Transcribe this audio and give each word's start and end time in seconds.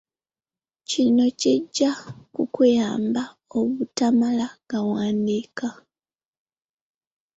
Kino 0.89 1.25
kijja 1.41 1.91
kukuyamba 2.33 3.23
obutamala 3.59 4.47
gawandiika 4.71 5.67